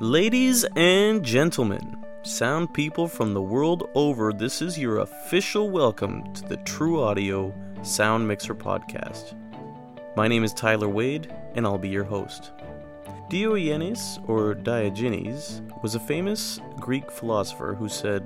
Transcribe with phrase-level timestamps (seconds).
[0.00, 6.44] Ladies and gentlemen, sound people from the world over, this is your official welcome to
[6.44, 9.34] the True Audio Sound Mixer Podcast.
[10.14, 12.52] My name is Tyler Wade, and I'll be your host.
[13.28, 18.24] Diogenes, or Diogenes, was a famous Greek philosopher who said,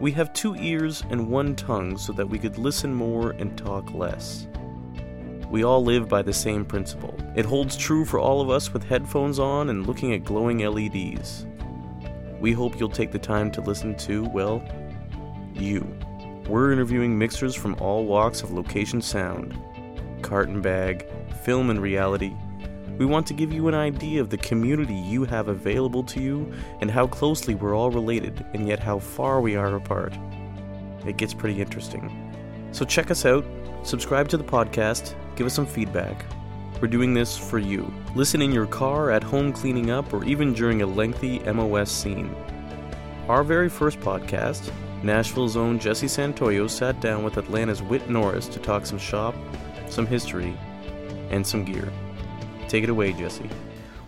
[0.00, 3.92] We have two ears and one tongue so that we could listen more and talk
[3.92, 4.48] less.
[5.50, 7.14] We all live by the same principle.
[7.34, 11.46] It holds true for all of us with headphones on and looking at glowing LEDs.
[12.38, 14.62] We hope you'll take the time to listen to, well,
[15.54, 15.86] you.
[16.48, 19.58] We're interviewing mixers from all walks of location sound
[20.22, 21.06] carton bag,
[21.44, 22.34] film, and reality.
[22.98, 26.52] We want to give you an idea of the community you have available to you
[26.80, 30.12] and how closely we're all related and yet how far we are apart.
[31.06, 32.32] It gets pretty interesting.
[32.72, 33.46] So check us out,
[33.84, 36.26] subscribe to the podcast, give us some feedback.
[36.82, 37.92] We're doing this for you.
[38.16, 42.34] Listen in your car, at home cleaning up, or even during a lengthy MOS scene.
[43.28, 44.72] Our very first podcast,
[45.04, 49.36] Nashville's own Jesse Santoyo sat down with Atlanta's Whit Norris to talk some shop,
[49.88, 50.58] some history,
[51.30, 51.88] and some gear.
[52.66, 53.48] Take it away, Jesse.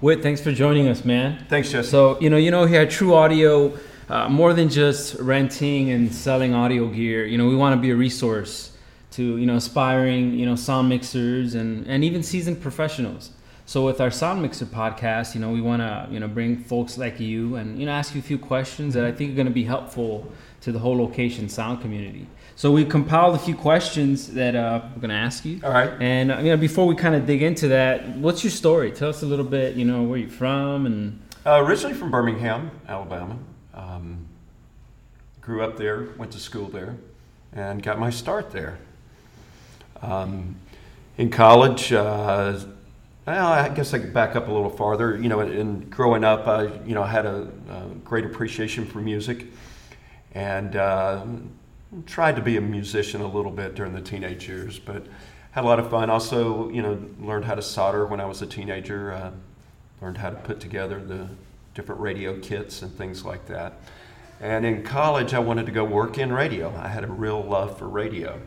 [0.01, 1.47] Whit, thanks for joining us, man.
[1.49, 1.89] Thanks, Jesse.
[1.89, 6.13] So, you know, you know, here at True Audio, uh, more than just renting and
[6.13, 8.70] selling audio gear, you know, we want to be a resource
[9.13, 13.31] to you know aspiring you know sound mixers and and even seasoned professionals.
[13.67, 16.99] So with our sound mixer podcast, you know, we want to you know bring folks
[16.99, 19.47] like you and you know ask you a few questions that I think are going
[19.47, 20.31] to be helpful
[20.63, 22.27] to the whole location sound community.
[22.57, 25.61] So we compiled a few questions that uh, we're going to ask you.
[25.63, 25.91] All right.
[26.01, 28.91] And uh, you know, before we kind of dig into that, what's your story?
[28.91, 29.77] Tell us a little bit.
[29.77, 31.23] You know, where you're from and.
[31.47, 33.39] Uh, originally from Birmingham, Alabama.
[33.73, 34.27] Um,
[35.41, 36.97] grew up there, went to school there,
[37.53, 38.79] and got my start there.
[40.03, 40.57] Um,
[41.19, 42.59] in college, uh,
[43.27, 45.17] well, I guess I could back up a little farther.
[45.17, 49.47] You know, in growing up, I you know had a, a great appreciation for music,
[50.35, 51.25] and uh,
[52.07, 55.07] tried to be a musician a little bit during the teenage years, but
[55.51, 56.09] had a lot of fun.
[56.09, 59.13] Also, you know, learned how to solder when I was a teenager.
[59.13, 59.31] Uh,
[60.01, 61.29] learned how to put together the
[61.75, 63.75] different radio kits and things like that.
[64.41, 66.75] And in college, I wanted to go work in radio.
[66.75, 68.41] I had a real love for radio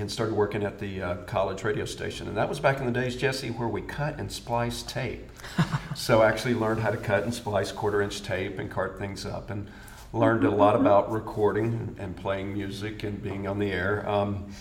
[0.00, 2.28] and started working at the uh, college radio station.
[2.28, 5.30] And that was back in the days, Jesse, where we cut and splice tape.
[5.94, 9.26] so I actually learned how to cut and splice quarter inch tape and cart things
[9.26, 9.68] up and
[10.12, 14.08] learned a lot about recording and playing music and being on the air.
[14.08, 14.52] Um,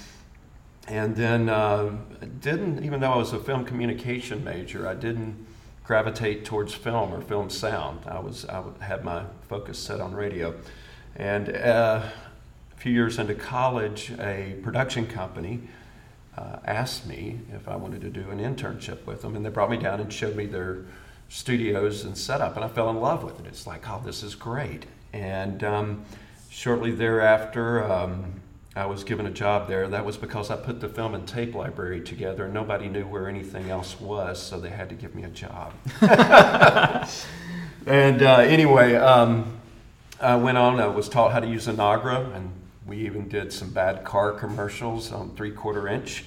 [0.88, 1.96] and then uh,
[2.40, 5.46] didn't, even though I was a film communication major, I didn't
[5.84, 8.02] gravitate towards film or film sound.
[8.06, 10.56] I was I had my focus set on radio.
[11.16, 12.08] And uh,
[12.80, 15.60] few years into college, a production company
[16.38, 19.70] uh, asked me if I wanted to do an internship with them, and they brought
[19.70, 20.86] me down and showed me their
[21.28, 23.46] studios and setup, and I fell in love with it.
[23.48, 24.86] It's like, oh, this is great.
[25.12, 26.06] And um,
[26.50, 28.40] shortly thereafter, um,
[28.78, 29.90] I was given a job there.
[29.90, 33.28] That was because I put the film and tape library together, and nobody knew where
[33.28, 35.74] anything else was, so they had to give me a job.
[37.86, 39.60] and uh, anyway, um,
[40.22, 40.80] I went on.
[40.80, 42.54] I was taught how to use a Nagra, and
[42.90, 46.26] we even did some bad car commercials on three quarter inch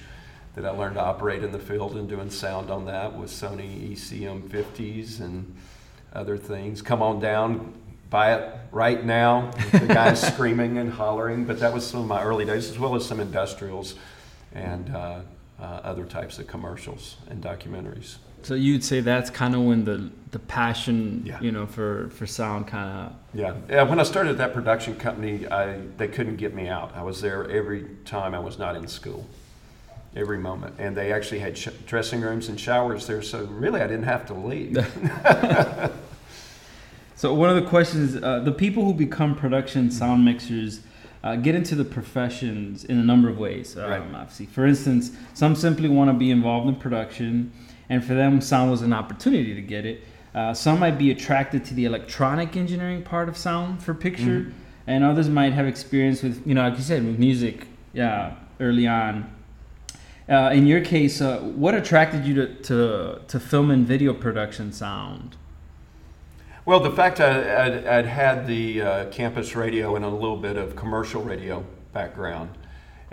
[0.55, 3.91] that I learned to operate in the field and doing sound on that with Sony
[3.91, 5.53] ECM 50s and
[6.13, 6.81] other things.
[6.81, 7.73] Come on down,
[8.09, 9.51] buy it right now.
[9.71, 12.95] The guys screaming and hollering, but that was some of my early days, as well
[12.95, 13.95] as some industrials
[14.53, 15.19] and uh,
[15.59, 18.17] uh, other types of commercials and documentaries.
[18.43, 21.39] So you'd say that's kind of when the the passion, Yeah.
[21.41, 23.13] you know, for for sound kind of.
[23.33, 23.83] Yeah, yeah.
[23.83, 26.91] When I started that production company, I, they couldn't get me out.
[26.95, 29.25] I was there every time I was not in school,
[30.15, 33.21] every moment, and they actually had sh- dressing rooms and showers there.
[33.21, 34.77] So really, I didn't have to leave.
[37.15, 40.81] So one of the questions, uh, the people who become production sound mixers.
[41.23, 43.77] Uh, get into the professions in a number of ways.
[43.77, 44.01] Um, Right.
[44.13, 47.49] Obviously, for instance, some simply want to be involved in production,
[47.93, 50.03] and for them, sound was an opportunity to get it.
[50.33, 54.51] Uh, some might be attracted to the electronic engineering part of sound for picture, Mhm.
[54.87, 58.87] and others might have experience with, you know, like you said, with music, yeah, early
[58.87, 59.29] on.
[60.27, 64.71] Uh, in your case, uh, what attracted you to, to, to film and video production
[64.71, 65.35] sound?
[66.65, 70.57] Well, the fact I, I'd, I'd had the uh, campus radio and a little bit
[70.57, 71.63] of commercial radio
[71.93, 72.49] background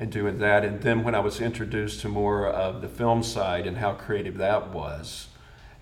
[0.00, 3.66] and doing that, and then when I was introduced to more of the film side
[3.66, 5.28] and how creative that was,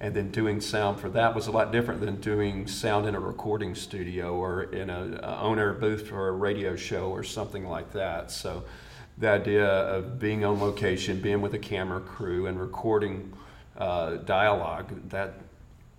[0.00, 3.20] and then doing sound for that was a lot different than doing sound in a
[3.20, 7.92] recording studio or in a, a owner booth for a radio show or something like
[7.92, 8.32] that.
[8.32, 8.64] So,
[9.18, 13.32] the idea of being on location, being with a camera crew, and recording
[13.76, 15.34] uh, dialogue that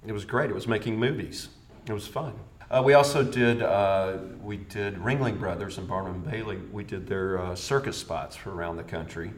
[0.06, 0.50] it was great.
[0.50, 1.48] It was making movies.
[1.88, 2.33] It was fun.
[2.71, 6.57] Uh, we also did uh, we did Ringling Brothers and Barnum and Bailey.
[6.71, 9.31] We did their uh, circus spots for around the country,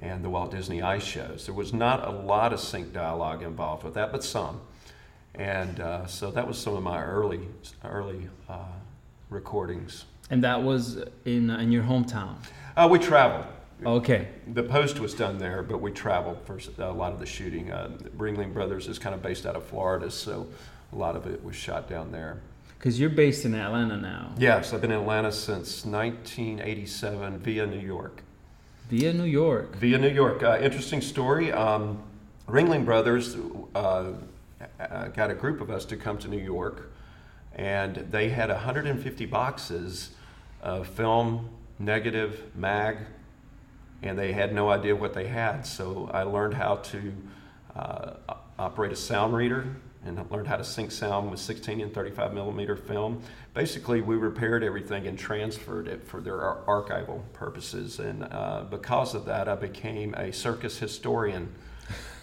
[0.00, 1.46] and the Walt Disney Ice shows.
[1.46, 4.60] There was not a lot of sync dialogue involved with that, but some.
[5.34, 7.48] And uh, so that was some of my early
[7.84, 8.66] early uh,
[9.28, 10.04] recordings.
[10.30, 12.36] And that was in in your hometown.
[12.76, 13.46] Uh, we traveled.
[13.84, 14.28] Okay.
[14.54, 17.72] The post was done there, but we traveled for a lot of the shooting.
[17.72, 20.46] Uh, Ringling Brothers is kind of based out of Florida, so
[20.92, 22.40] a lot of it was shot down there.
[22.78, 24.32] Because you're based in Atlanta now.
[24.38, 28.22] Yes, I've been in Atlanta since 1987 via New York.
[28.88, 29.74] Via New York.
[29.76, 30.44] Via New York.
[30.44, 31.50] Uh, interesting story.
[31.50, 32.00] Um,
[32.46, 33.36] Ringling Brothers
[33.74, 34.12] uh,
[34.78, 36.92] uh, got a group of us to come to New York,
[37.52, 40.10] and they had 150 boxes
[40.62, 42.98] of film, negative, mag,
[44.02, 45.66] and they had no idea what they had.
[45.66, 47.12] So I learned how to
[47.74, 48.10] uh,
[48.56, 49.66] operate a sound reader
[50.04, 53.22] and learned how to sync sound with 16 and 35 millimeter film.
[53.54, 57.98] Basically, we repaired everything and transferred it for their archival purposes.
[57.98, 61.52] And uh, because of that, I became a circus historian,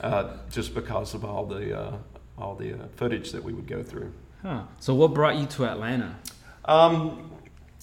[0.02, 1.98] uh, just because of all the uh,
[2.38, 4.12] all the uh, footage that we would go through.
[4.42, 4.64] Huh.
[4.80, 6.18] So, what brought you to Atlanta?
[6.66, 7.32] Um,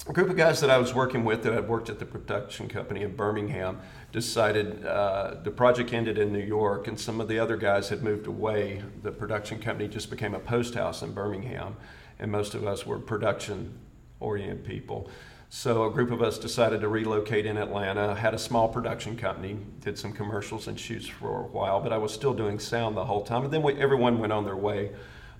[0.08, 2.68] a group of guys that I was working with that had worked at the production
[2.68, 3.80] company in Birmingham
[4.12, 8.02] decided uh, the project ended in New York, and some of the other guys had
[8.02, 8.82] moved away.
[9.02, 11.76] The production company just became a post house in Birmingham,
[12.18, 13.78] and most of us were production
[14.20, 15.10] oriented people.
[15.48, 18.14] So a group of us decided to relocate in Atlanta.
[18.14, 21.98] Had a small production company, did some commercials and shoots for a while, but I
[21.98, 23.44] was still doing sound the whole time.
[23.44, 24.92] And then we, everyone went on their way.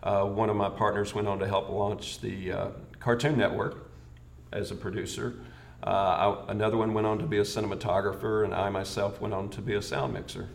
[0.02, 2.69] Uh, one of my partners went on to help launch the uh,
[3.00, 3.90] Cartoon Network
[4.52, 5.34] as a producer.
[5.84, 9.49] Uh, I, another one went on to be a cinematographer, and I myself went on
[9.50, 10.49] to be a sound mixer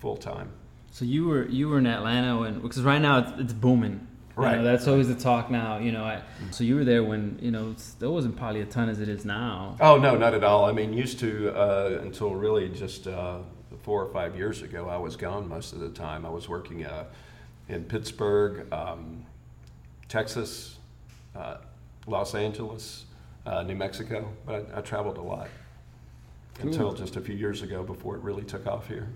[0.00, 0.50] full time.
[0.90, 4.06] So you were you were in Atlanta when because right now it's, it's booming.
[4.34, 4.52] Right.
[4.52, 5.78] You know, that's always the talk now.
[5.78, 8.88] You know, I, so you were there when you know there wasn't probably a ton
[8.88, 9.76] as it is now.
[9.80, 10.64] Oh no, not at all.
[10.64, 13.38] I mean, used to uh, until really just uh,
[13.82, 14.88] four or five years ago.
[14.88, 16.26] I was gone most of the time.
[16.26, 17.04] I was working uh,
[17.68, 19.24] in Pittsburgh, um,
[20.08, 20.78] Texas,
[21.36, 21.58] uh,
[22.06, 23.04] Los Angeles,
[23.46, 25.48] uh, New Mexico, but I, I traveled a lot
[26.54, 26.68] cool.
[26.68, 29.08] until just a few years ago before it really took off here.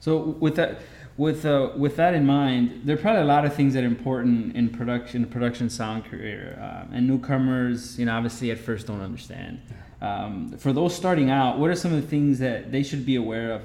[0.00, 0.80] So with that,
[1.16, 3.86] with uh, with that in mind, there are probably a lot of things that are
[3.86, 9.00] important in production, production sound career, uh, and newcomers, you know, obviously at first don't
[9.00, 9.60] understand.
[10.00, 13.14] Um, for those starting out, what are some of the things that they should be
[13.14, 13.62] aware of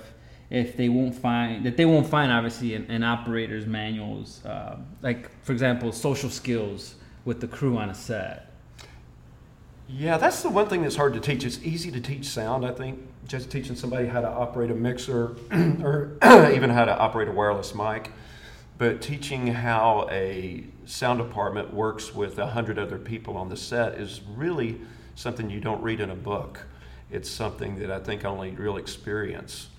[0.52, 5.32] if they won't find that they won't find obviously in, in operators manuals, uh, like
[5.44, 8.52] for example, social skills with the crew on a set.
[9.90, 11.46] Yeah, that's the one thing that's hard to teach.
[11.46, 15.38] It's easy to teach sound, I think, just teaching somebody how to operate a mixer
[15.82, 16.18] or
[16.54, 18.12] even how to operate a wireless mic.
[18.78, 23.96] But teaching how a sound department works with a hundred other people on the set
[23.96, 24.80] is really
[25.16, 26.68] something you don't read in a book.
[27.10, 29.70] It's something that I think only real experience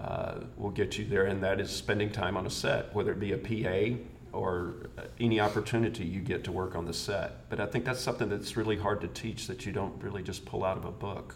[0.00, 3.18] uh, will get you there, and that is spending time on a set, whether it
[3.18, 3.98] be a PA
[4.36, 7.48] or any opportunity you get to work on the set.
[7.48, 10.44] But I think that's something that's really hard to teach that you don't really just
[10.44, 11.34] pull out of a book.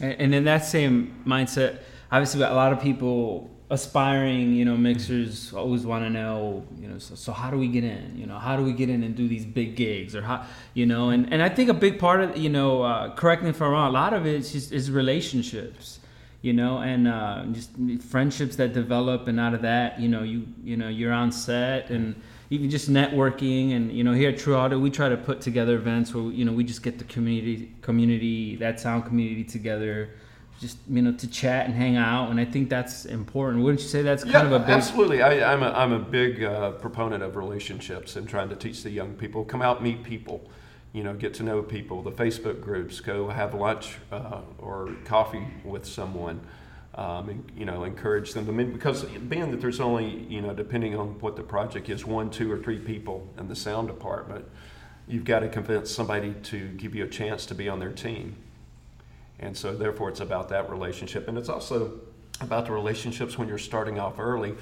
[0.00, 5.84] And in that same mindset, obviously, a lot of people aspiring, you know, mixers always
[5.84, 8.16] want to know, you know, so, so, how do we get in?
[8.16, 10.86] You know, how do we get in and do these big gigs, or how, you
[10.86, 13.60] know, and, and I think a big part of, you know, uh, correct me if
[13.60, 15.98] I'm wrong, a lot of it is just is relationships
[16.40, 17.70] you know, and uh, just
[18.10, 21.90] friendships that develop, and out of that, you know, you you know, you're on set,
[21.90, 22.14] and
[22.50, 25.74] even just networking, and you know, here at True Audio, we try to put together
[25.74, 30.10] events where you know we just get the community, community, that sound community together,
[30.60, 33.64] just you know, to chat and hang out, and I think that's important.
[33.64, 34.70] Wouldn't you say that's kind yeah, of a big?
[34.70, 38.84] Absolutely, I, am a I'm a big uh, proponent of relationships and trying to teach
[38.84, 40.48] the young people come out, meet people
[40.98, 45.46] you know, get to know people, the Facebook groups, go have lunch uh, or coffee
[45.64, 46.40] with someone,
[46.96, 48.48] um, and, you know, encourage them.
[48.48, 52.04] I mean, because being that there's only, you know, depending on what the project is,
[52.04, 54.44] one, two, or three people in the sound department,
[55.06, 58.34] you've got to convince somebody to give you a chance to be on their team.
[59.38, 61.28] And so, therefore, it's about that relationship.
[61.28, 61.92] And it's also
[62.40, 64.52] about the relationships when you're starting off early,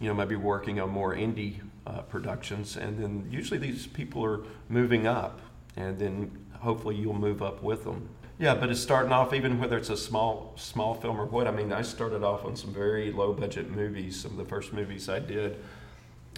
[0.00, 2.76] you know, maybe working on more indie uh, productions.
[2.76, 5.40] And then usually these people are moving up
[5.76, 8.08] and then hopefully you'll move up with them.
[8.38, 11.46] Yeah, but it's starting off even whether it's a small small film or what.
[11.46, 14.20] I mean, I started off on some very low budget movies.
[14.20, 15.58] Some of the first movies I did,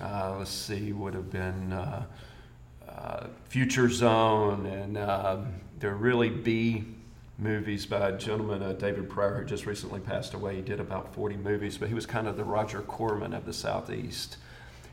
[0.03, 2.05] uh, let's see, would have been uh,
[2.87, 6.85] uh, Future Zone, and um, they're really B
[7.39, 10.57] movies by a gentleman, uh, David Prior, who just recently passed away.
[10.57, 13.53] He did about 40 movies, but he was kind of the Roger Corman of the
[13.53, 14.37] Southeast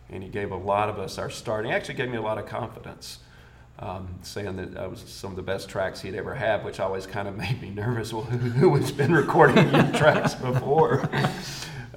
[0.09, 1.65] and he gave a lot of us our start.
[1.65, 3.19] He actually gave me a lot of confidence.
[3.79, 7.07] Um, saying that I was some of the best tracks he'd ever had, which always
[7.07, 8.13] kind of made me nervous.
[8.13, 11.09] Well, who, who has been recording your tracks before?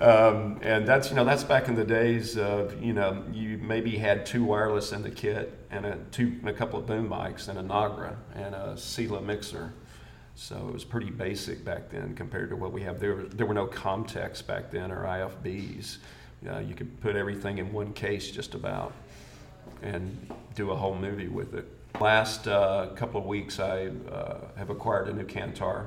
[0.00, 3.97] Um, and that's you know that's back in the days of you know you maybe
[3.97, 7.49] had two wireless in the kit and a two and a couple of boom mics
[7.49, 9.73] and a Nagra and a Sela mixer.
[10.35, 13.00] So it was pretty basic back then compared to what we have.
[13.00, 15.97] There, there were no Comteks back then or IFBs.
[16.47, 18.92] Uh, you could put everything in one case just about
[19.83, 21.66] and do a whole movie with it.
[22.00, 25.87] Last uh, couple of weeks, I uh, have acquired a new Cantar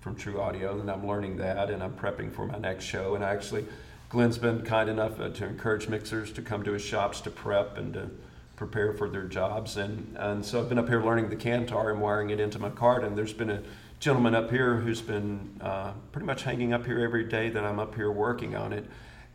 [0.00, 3.14] from True Audio, and I'm learning that, and I'm prepping for my next show.
[3.14, 3.64] And actually,
[4.08, 7.78] Glenn's been kind enough uh, to encourage mixers to come to his shops to prep
[7.78, 8.10] and to
[8.56, 9.76] prepare for their jobs.
[9.76, 12.70] And, and so I've been up here learning the Cantar and wiring it into my
[12.70, 13.04] cart.
[13.04, 13.62] And there's been a
[14.00, 17.78] gentleman up here who's been uh, pretty much hanging up here every day that I'm
[17.78, 18.84] up here working on it.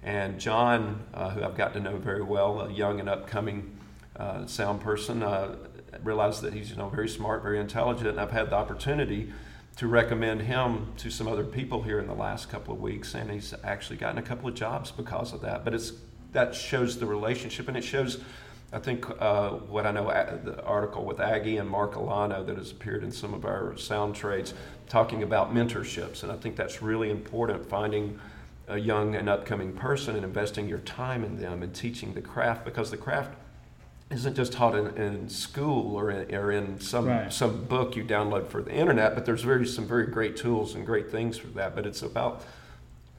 [0.03, 3.76] And John, uh, who I've got to know very well, a young and upcoming
[4.17, 5.55] uh, sound person, uh,
[6.03, 9.31] realized that he's you know very smart, very intelligent, and I've had the opportunity
[9.77, 13.29] to recommend him to some other people here in the last couple of weeks, and
[13.29, 15.63] he's actually gotten a couple of jobs because of that.
[15.63, 15.93] But it's
[16.33, 18.19] that shows the relationship, and it shows.
[18.74, 22.57] I think uh, what I know, uh, the article with Aggie and Mark Ulano that
[22.57, 24.53] has appeared in some of our sound trades,
[24.89, 27.65] talking about mentorships, and I think that's really important.
[27.65, 28.19] Finding
[28.67, 32.65] a young and upcoming person and investing your time in them and teaching the craft
[32.65, 33.33] because the craft
[34.10, 37.32] isn't just taught in, in school or in, or in some right.
[37.32, 40.86] some book you download for the internet, but there's very some very great tools and
[40.86, 41.76] great things for that.
[41.76, 42.44] But it's about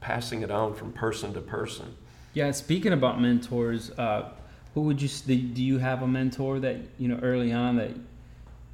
[0.01, 1.95] passing it on from person to person.
[2.33, 4.29] Yeah, speaking about mentors, uh,
[4.73, 5.33] who would you do?
[5.35, 7.91] You have a mentor that you know early on that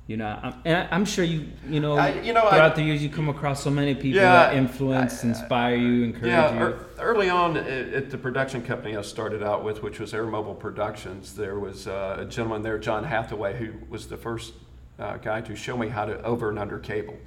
[0.07, 2.83] you know, I'm, and I'm sure you, you know, I, you know, throughout I, the
[2.83, 6.53] years you come across so many people yeah, that influence, I, inspire you, encourage yeah,
[6.53, 6.59] you.
[6.63, 10.53] Er, early on at the production company I started out with, which was Air Mobile
[10.53, 14.53] Productions, there was uh, a gentleman there, John Hathaway, who was the first
[14.99, 17.17] uh, guy to show me how to over and under cable.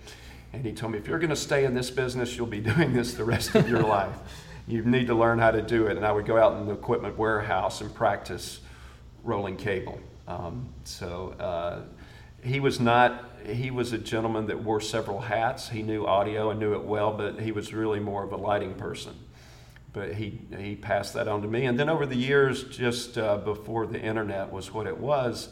[0.53, 2.93] And he told me, if you're going to stay in this business, you'll be doing
[2.93, 4.17] this the rest of your life.
[4.69, 5.97] You need to learn how to do it.
[5.97, 8.61] And I would go out in the equipment warehouse and practice
[9.25, 9.99] rolling cable.
[10.29, 11.35] Um, so.
[11.41, 11.81] Uh,
[12.43, 15.71] he was not he was a gentleman that wore several hats.
[15.71, 18.75] He knew audio and knew it well but he was really more of a lighting
[18.75, 19.15] person.
[19.93, 21.65] But he he passed that on to me.
[21.65, 25.49] And then over the years just uh, before the internet was what it was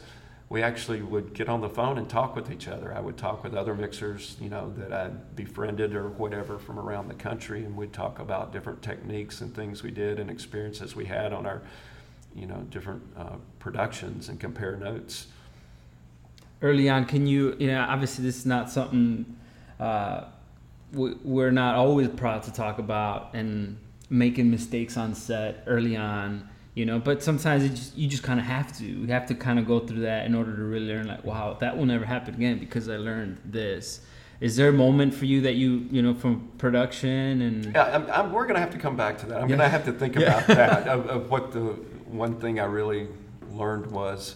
[0.49, 2.93] we actually would get on the phone and talk with each other.
[2.93, 7.07] I would talk with other mixers you know that i'd befriended or whatever from around
[7.07, 11.05] the country and we'd talk about different techniques and things we did and experiences we
[11.05, 11.61] had on our
[12.35, 15.27] you know different uh, productions and compare notes
[16.61, 19.37] early on, can you, you know, obviously this is not something
[19.79, 20.25] uh,
[20.93, 23.77] we're not always proud to talk about and
[24.09, 28.45] making mistakes on set early on, you know, but sometimes just, you just kind of
[28.45, 28.85] have to.
[28.85, 31.57] You have to kind of go through that in order to really learn, like, wow,
[31.59, 34.01] that will never happen again because I learned this.
[34.39, 37.65] Is there a moment for you that you, you know, from production and?
[37.73, 39.41] Yeah, I'm, I'm, we're going to have to come back to that.
[39.41, 39.57] I'm yeah.
[39.57, 41.59] going to have to think about that of, of what the
[42.05, 43.07] one thing I really
[43.51, 44.35] learned was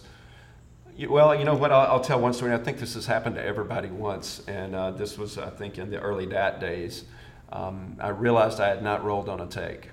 [1.08, 1.72] well, you know what?
[1.72, 2.52] I'll, I'll, tell one story.
[2.52, 5.90] I think this has happened to everybody once, and uh, this was, I think, in
[5.90, 7.04] the early DAT days.
[7.50, 9.90] Um, I realized I had not rolled on a take,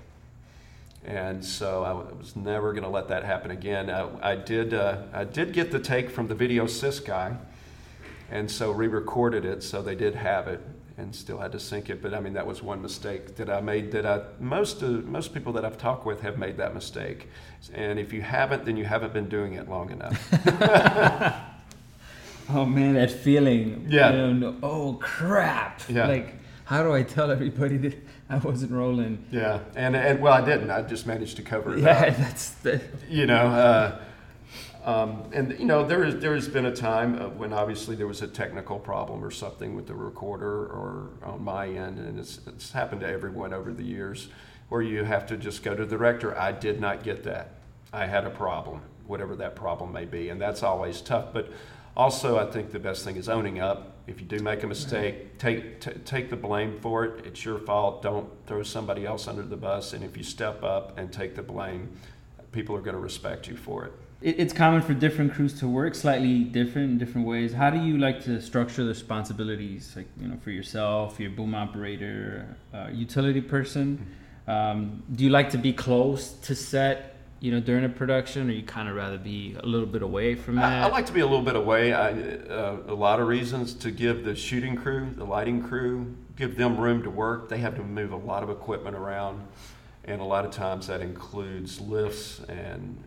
[1.04, 3.90] and so I was never going to let that happen again.
[3.90, 4.74] I, I did.
[4.74, 7.36] Uh, I did get the take from the video assist guy,
[8.30, 10.60] and so re-recorded it, so they did have it,
[11.00, 12.02] and still had to sync it.
[12.02, 13.90] But I mean, that was one mistake that I made.
[13.92, 17.28] That I most uh, most people that I've talked with have made that mistake,
[17.72, 20.18] and if you haven't, then you haven't been doing it long enough.
[22.50, 23.86] oh man, that feeling.
[23.88, 24.12] Yeah.
[24.12, 25.80] You know, oh crap.
[25.88, 26.06] Yeah.
[26.06, 27.96] Like, how do I tell everybody that
[28.28, 29.24] I wasn't rolling?
[29.30, 30.70] Yeah, and and well, I didn't.
[30.70, 31.80] I just managed to cover it.
[31.80, 32.16] Yeah, up.
[32.18, 32.80] that's the.
[33.08, 33.46] You know.
[33.46, 33.98] Uh,
[34.84, 38.22] um, and you know there is there has been a time when obviously there was
[38.22, 42.72] a technical problem or something with the recorder or on my end, and it's, it's
[42.72, 44.28] happened to everyone over the years,
[44.70, 46.38] where you have to just go to the director.
[46.38, 47.56] I did not get that.
[47.92, 51.26] I had a problem, whatever that problem may be, and that's always tough.
[51.34, 51.50] But
[51.94, 53.98] also, I think the best thing is owning up.
[54.06, 57.26] If you do make a mistake, take t- take the blame for it.
[57.26, 58.02] It's your fault.
[58.02, 59.92] Don't throw somebody else under the bus.
[59.92, 61.90] And if you step up and take the blame,
[62.50, 65.94] people are going to respect you for it it's common for different crews to work
[65.94, 67.54] slightly different in different ways.
[67.54, 71.54] How do you like to structure the responsibilities, like you know, for yourself, your boom
[71.54, 74.06] operator, uh, utility person?
[74.46, 78.52] Um, do you like to be close to set, you know, during a production, or
[78.52, 80.82] you kind of rather be a little bit away from that?
[80.82, 81.94] I, I like to be a little bit away.
[81.94, 86.58] I, uh, a lot of reasons to give the shooting crew, the lighting crew, give
[86.58, 87.48] them room to work.
[87.48, 89.46] They have to move a lot of equipment around,
[90.04, 93.02] and a lot of times that includes lifts and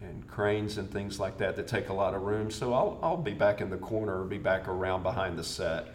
[0.00, 2.50] and cranes and things like that that take a lot of room.
[2.50, 5.88] So I'll, I'll be back in the corner or be back around behind the set.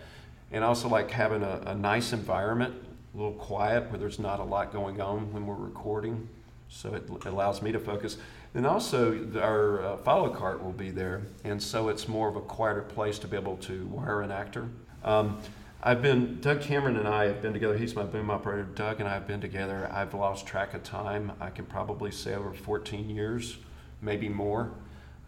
[0.51, 2.75] And I also like having a, a nice environment,
[3.13, 6.27] a little quiet where there's not a lot going on when we're recording.
[6.69, 8.17] So it allows me to focus.
[8.53, 12.41] Then also our uh, follow cart will be there, and so it's more of a
[12.41, 14.69] quieter place to be able to wire an actor.
[15.03, 15.39] Um,
[15.81, 17.77] I've been Doug Cameron and I have been together.
[17.77, 18.63] He's my boom operator.
[18.63, 19.89] Doug and I have been together.
[19.91, 21.31] I've lost track of time.
[21.41, 23.57] I can probably say over 14 years
[24.03, 24.71] maybe more.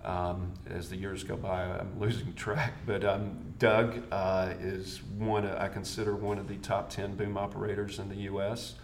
[0.03, 2.73] Um, as the years go by, I'm losing track.
[2.85, 7.97] But um, Doug uh, is one, I consider one of the top 10 boom operators
[7.97, 8.75] in the U.S.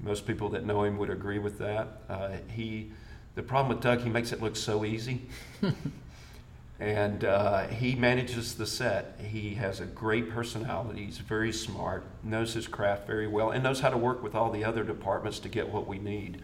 [0.00, 1.88] Most people that know him would agree with that.
[2.08, 2.90] Uh, he,
[3.34, 5.22] the problem with Doug, he makes it look so easy.
[6.80, 9.20] and uh, he manages the set.
[9.22, 11.04] He has a great personality.
[11.04, 14.50] He's very smart, knows his craft very well, and knows how to work with all
[14.50, 16.42] the other departments to get what we need.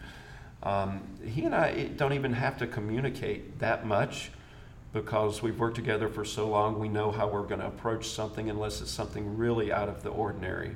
[0.61, 4.31] Um, he and I don't even have to communicate that much
[4.91, 6.79] because we've worked together for so long.
[6.79, 10.09] We know how we're going to approach something unless it's something really out of the
[10.09, 10.75] ordinary.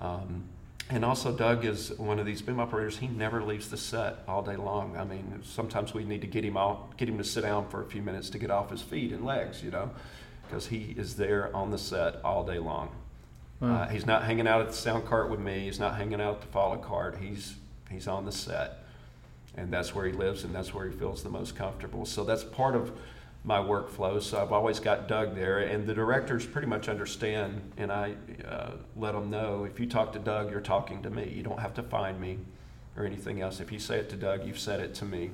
[0.00, 0.44] Um,
[0.90, 2.98] and also, Doug is one of these boom operators.
[2.98, 4.96] He never leaves the set all day long.
[4.96, 7.82] I mean, sometimes we need to get him out, get him to sit down for
[7.82, 9.90] a few minutes to get off his feet and legs, you know,
[10.46, 12.90] because he is there on the set all day long.
[13.60, 13.74] Wow.
[13.74, 15.60] Uh, he's not hanging out at the sound cart with me.
[15.60, 17.16] He's not hanging out at the follow cart.
[17.18, 17.54] He's
[17.90, 18.83] he's on the set
[19.56, 22.04] and that's where he lives and that's where he feels the most comfortable.
[22.04, 22.92] So that's part of
[23.44, 24.22] my workflow.
[24.22, 28.14] So I've always got Doug there, and the directors pretty much understand, and I
[28.48, 31.30] uh, let them know if you talk to Doug, you're talking to me.
[31.34, 32.38] You don't have to find me
[32.96, 33.60] or anything else.
[33.60, 35.30] If you say it to Doug, you've said it to me.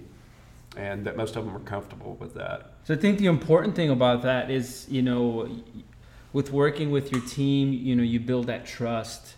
[0.76, 2.74] And that most of them are comfortable with that.
[2.84, 5.48] So I think the important thing about that is, you know,
[6.32, 9.34] with working with your team, you know, you build that trust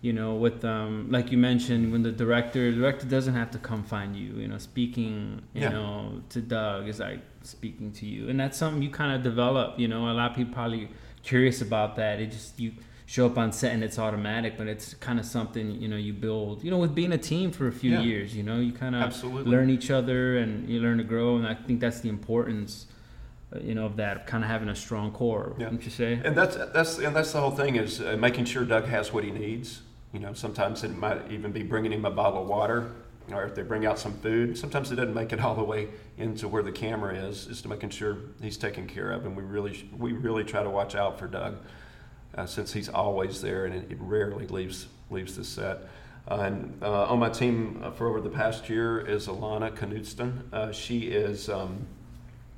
[0.00, 3.58] you know with um like you mentioned when the director the director doesn't have to
[3.58, 5.70] come find you you know speaking you yeah.
[5.70, 9.78] know to doug is like speaking to you and that's something you kind of develop
[9.78, 10.88] you know a lot of people probably
[11.22, 12.72] curious about that it just you
[13.06, 16.12] show up on set and it's automatic but it's kind of something you know you
[16.12, 18.00] build you know with being a team for a few yeah.
[18.00, 19.50] years you know you kind of Absolutely.
[19.50, 22.86] learn each other and you learn to grow and i think that's the importance
[23.52, 25.64] uh, you know of that kind of having a strong core yeah.
[25.64, 28.62] wouldn't you say and that's that's and that's the whole thing is uh, making sure
[28.64, 29.80] doug has what he needs
[30.12, 32.92] you know, sometimes it might even be bringing him a bottle of water,
[33.30, 34.56] or if they bring out some food.
[34.56, 37.68] Sometimes it doesn't make it all the way into where the camera is, is to
[37.68, 39.26] making sure he's taken care of.
[39.26, 41.58] And we really, we really try to watch out for Doug,
[42.34, 45.78] uh, since he's always there and it, rarely leaves leaves the set.
[46.30, 50.42] Uh, and uh, on my team uh, for over the past year is Alana Knudsen.
[50.52, 51.86] Uh, she is um,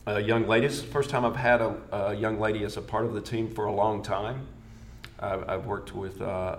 [0.06, 0.66] a young lady.
[0.66, 3.20] It's the first time I've had a, a, young lady as a part of the
[3.20, 4.48] team for a long time.
[5.20, 6.56] I've worked with uh,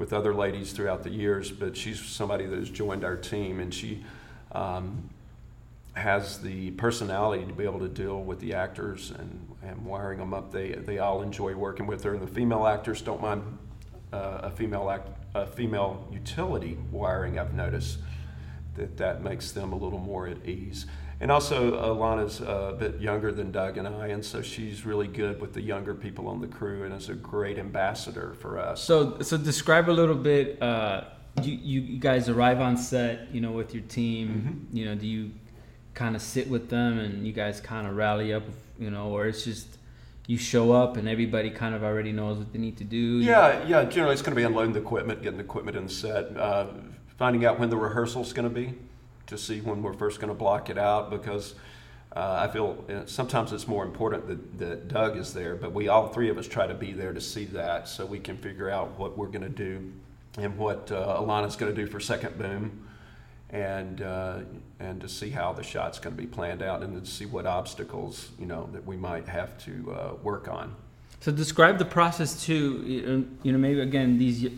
[0.00, 3.72] with other ladies throughout the years, but she's somebody that has joined our team, and
[3.72, 4.02] she
[4.52, 5.10] um,
[5.92, 10.32] has the personality to be able to deal with the actors and, and wiring them
[10.32, 10.52] up.
[10.52, 13.42] They they all enjoy working with her, and the female actors don't mind
[14.10, 17.38] uh, a female act, a female utility wiring.
[17.38, 17.98] I've noticed
[18.74, 20.86] that that makes them a little more at ease.
[21.22, 25.38] And also, Alana's a bit younger than Doug and I, and so she's really good
[25.38, 28.82] with the younger people on the crew, and is a great ambassador for us.
[28.82, 30.62] So, so describe a little bit.
[30.62, 31.04] Uh,
[31.42, 34.28] you, you guys arrive on set, you know, with your team.
[34.28, 34.76] Mm-hmm.
[34.76, 35.30] You know, do you
[35.94, 38.44] kind of sit with them and you guys kind of rally up,
[38.78, 39.78] you know, or it's just
[40.26, 42.96] you show up and everybody kind of already knows what they need to do?
[42.96, 43.84] Yeah, yeah.
[43.84, 46.68] Generally, it's going to be unloading the equipment, getting the equipment in the set, uh,
[47.20, 48.72] finding out when the rehearsal's going to be
[49.26, 51.54] to see when we're first going to block it out because
[52.16, 55.88] uh, I feel uh, sometimes it's more important that, that Doug is there, but we
[55.88, 58.70] all three of us try to be there to see that so we can figure
[58.70, 59.92] out what we're going to do
[60.38, 62.86] and what uh, Alana's going to do for second boom
[63.50, 64.38] and uh,
[64.78, 67.44] and to see how the shot's going to be planned out and to see what
[67.44, 70.74] obstacles you know that we might have to uh, work on.
[71.20, 73.28] So describe the process too.
[73.42, 74.48] You know, maybe again these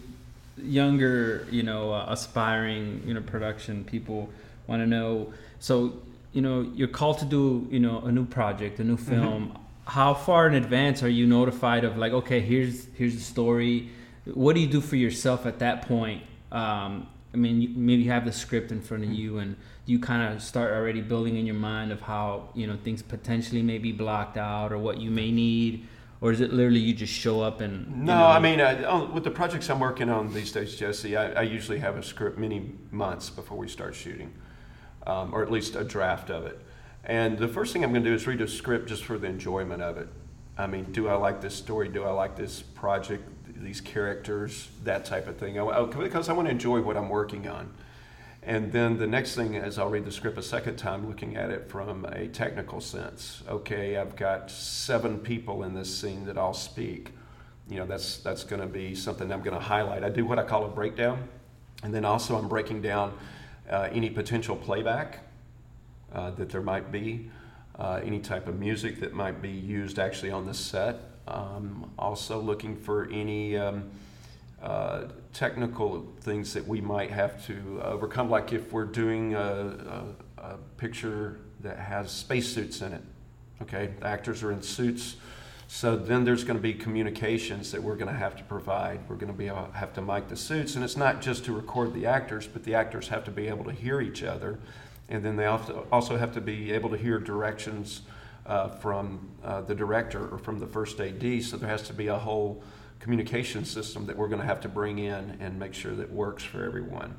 [0.62, 4.30] younger, you know, uh, aspiring, you know, production people
[4.66, 5.32] want to know.
[5.58, 5.94] So
[6.32, 9.10] you know, you're called to do you know a new project, a new mm-hmm.
[9.10, 9.48] film.
[9.48, 9.58] Mm-hmm.
[9.84, 13.90] How far in advance are you notified of like, okay, here's here's the story.
[14.24, 16.22] What do you do for yourself at that point?
[16.50, 19.18] Um, I mean, maybe you have the script in front of mm-hmm.
[19.18, 22.76] you, and you kind of start already building in your mind of how you know
[22.82, 25.86] things potentially may be blocked out or what you may need
[26.22, 28.04] or is it literally you just show up and?
[28.04, 31.32] No, know, I mean, I, with the projects I'm working on these days, Jesse, I,
[31.32, 34.32] I, usually have a script many months before we start shooting
[35.06, 36.60] um, or at least a draft of it.
[37.04, 39.26] And the first thing I'm going to do is read a script just for the
[39.26, 40.08] enjoyment of it.
[40.56, 41.88] I mean, do I like this story?
[41.88, 43.28] Do I like this project?
[43.56, 45.58] These characters, that type of thing.
[45.58, 47.72] I, I, because I want to enjoy what I'm working on.
[48.44, 51.50] And then the next thing is I'll read the script a second time, looking at
[51.50, 53.42] it from a technical sense.
[53.48, 57.12] Okay, I've got seven people in this scene that I'll speak.
[57.68, 60.02] You know, that's that's going to be something I'm going to highlight.
[60.02, 61.28] I do what I call a breakdown,
[61.84, 63.16] and then also I'm breaking down
[63.70, 65.20] uh, any potential playback
[66.12, 67.30] uh, that there might be,
[67.78, 70.96] uh, any type of music that might be used actually on the set.
[71.28, 73.56] Um, also looking for any.
[73.56, 73.88] Um,
[74.62, 80.04] uh, technical things that we might have to overcome, like if we're doing a,
[80.38, 83.02] a, a picture that has spacesuits in it.
[83.62, 85.16] Okay, the actors are in suits,
[85.68, 89.00] so then there's going to be communications that we're going to have to provide.
[89.08, 91.52] We're going to be able, have to mic the suits, and it's not just to
[91.52, 94.58] record the actors, but the actors have to be able to hear each other,
[95.08, 98.02] and then they also have to be able to hear directions
[98.46, 101.42] uh, from uh, the director or from the first AD.
[101.42, 102.62] So there has to be a whole
[103.02, 106.44] communication system that we're going to have to bring in and make sure that works
[106.44, 107.12] for everyone.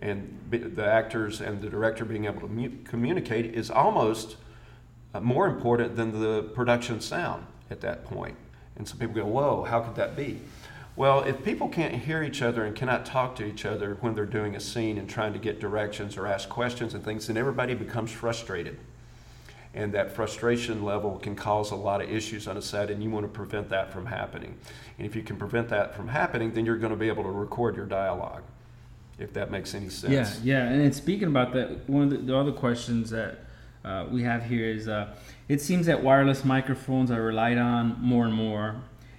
[0.00, 4.36] And the actors and the director being able to mu- communicate is almost
[5.14, 8.36] uh, more important than the production sound at that point.
[8.76, 10.40] And some people go, Whoa, how could that be?
[10.94, 14.26] Well, if people can't hear each other and cannot talk to each other when they're
[14.26, 17.74] doing a scene and trying to get directions or ask questions and things, then everybody
[17.74, 18.78] becomes frustrated
[19.74, 23.10] and that frustration level can cause a lot of issues on a set and you
[23.10, 24.56] want to prevent that from happening.
[24.98, 27.30] And if you can prevent that from happening then you're going to be able to
[27.30, 28.42] record your dialogue
[29.18, 30.12] if that makes any sense.
[30.44, 33.38] Yeah yeah and speaking about that one of the, the other questions that
[33.84, 35.14] uh, we have here is uh,
[35.48, 38.76] it seems that wireless microphones are relied on more and more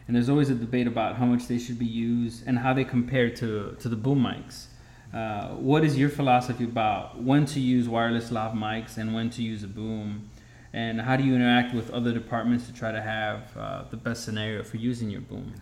[0.07, 2.83] and there's always a debate about how much they should be used and how they
[2.83, 4.67] compare to, to the boom mics.
[5.13, 9.41] Uh, what is your philosophy about when to use wireless lav mics and when to
[9.41, 10.29] use a boom
[10.75, 14.25] and how do you interact with other departments to try to have uh, the best
[14.25, 15.53] scenario for using your boom?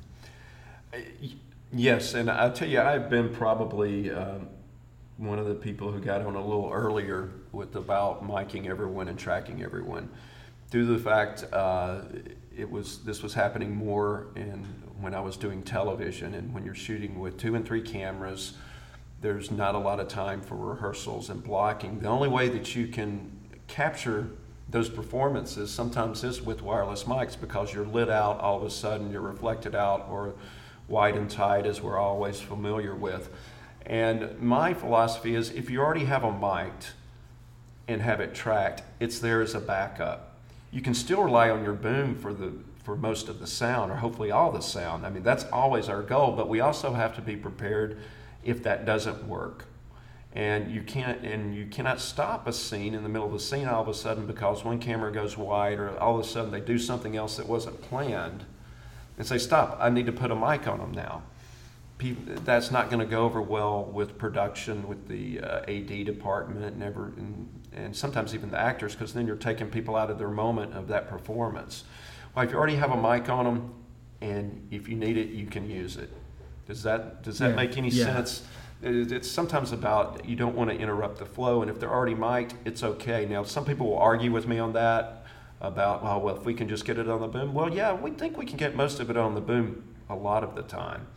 [1.71, 4.47] Yes, and I'll tell you, I've been probably um,
[5.17, 9.17] one of the people who got on a little earlier with about miking everyone and
[9.17, 10.09] tracking everyone,
[10.71, 12.01] due to the fact uh,
[12.57, 14.65] it was this was happening more in
[14.99, 18.53] when I was doing television, and when you're shooting with two and three cameras,
[19.21, 21.99] there's not a lot of time for rehearsals and blocking.
[21.99, 23.31] The only way that you can
[23.67, 24.31] capture
[24.69, 29.11] those performances sometimes is with wireless mics because you're lit out all of a sudden,
[29.11, 30.33] you're reflected out, or
[30.87, 33.29] wide and tight as we're always familiar with.
[33.85, 36.73] And my philosophy is if you already have a mic
[37.87, 40.37] and have it tracked, it's there as a backup.
[40.71, 43.95] You can still rely on your boom for the for most of the sound or
[43.95, 45.05] hopefully all the sound.
[45.05, 47.97] I mean, that's always our goal, but we also have to be prepared
[48.43, 49.65] if that doesn't work
[50.33, 53.67] and you can't and you cannot stop a scene in the middle of the scene
[53.67, 56.59] all of a sudden because one camera goes wide or all of a sudden they
[56.59, 58.43] do something else that wasn't planned
[59.17, 61.21] and say stop i need to put a mic on them now
[61.99, 66.65] People, that's not going to go over well with production with the uh, ad department
[66.65, 70.29] and, and, and sometimes even the actors because then you're taking people out of their
[70.29, 71.83] moment of that performance
[72.35, 73.73] well if you already have a mic on them
[74.21, 76.09] and if you need it you can use it
[76.67, 77.55] does that does that yeah.
[77.55, 78.05] make any yeah.
[78.05, 78.41] sense
[78.83, 82.55] it's sometimes about you don't want to interrupt the flow, and if they're already mic'd,
[82.65, 83.25] it's okay.
[83.25, 85.25] Now, some people will argue with me on that
[85.61, 87.53] about, oh, well, if we can just get it on the boom.
[87.53, 90.43] Well, yeah, we think we can get most of it on the boom a lot
[90.43, 91.07] of the time.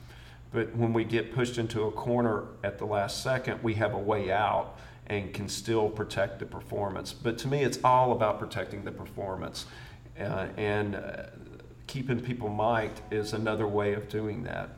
[0.52, 3.98] But when we get pushed into a corner at the last second, we have a
[3.98, 7.12] way out and can still protect the performance.
[7.12, 9.66] But to me, it's all about protecting the performance.
[10.18, 11.24] Uh, and uh,
[11.86, 14.70] keeping people mic'd is another way of doing that.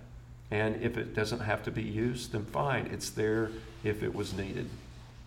[0.50, 2.87] And if it doesn't have to be used, then fine.
[2.87, 3.50] It's there
[3.84, 4.68] if it was needed.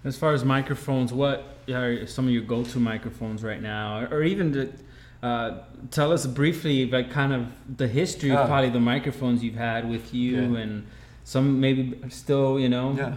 [0.03, 4.51] As far as microphones, what are some of your go-to microphones right now, or even
[4.53, 4.73] to
[5.21, 5.59] uh,
[5.91, 8.47] tell us briefly about kind of the history of ah.
[8.47, 10.61] probably the microphones you've had with you, yeah.
[10.61, 10.87] and
[11.23, 12.95] some maybe still, you know.
[12.97, 13.15] Yeah,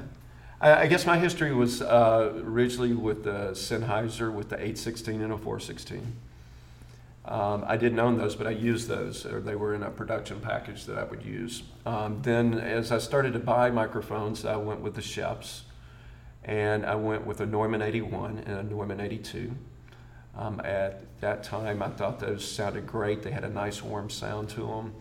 [0.61, 5.33] I, I guess my history was uh, originally with the Sennheiser with the 816 and
[5.33, 6.17] a 416.
[7.27, 10.41] Um, I didn't own those, but I used those, or they were in a production
[10.41, 11.63] package that I would use.
[11.87, 15.63] Um, then, as I started to buy microphones, I went with the Schoeps,
[16.45, 19.53] and I went with a Neumann 81 and a Neumann 82.
[20.37, 23.23] Um, at that time, I thought those sounded great.
[23.23, 24.95] They had a nice warm sound to them.